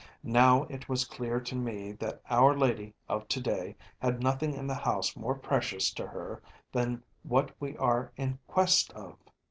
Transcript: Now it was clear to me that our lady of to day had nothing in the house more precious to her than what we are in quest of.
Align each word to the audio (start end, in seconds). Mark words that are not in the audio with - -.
Now 0.23 0.63
it 0.63 0.89
was 0.89 1.05
clear 1.05 1.39
to 1.41 1.55
me 1.55 1.91
that 1.91 2.21
our 2.27 2.57
lady 2.57 2.95
of 3.07 3.27
to 3.27 3.39
day 3.39 3.75
had 3.99 4.23
nothing 4.23 4.55
in 4.55 4.65
the 4.65 4.73
house 4.73 5.15
more 5.15 5.35
precious 5.37 5.93
to 5.93 6.07
her 6.07 6.41
than 6.71 7.03
what 7.21 7.51
we 7.59 7.77
are 7.77 8.11
in 8.17 8.39
quest 8.47 8.91
of. 8.93 9.19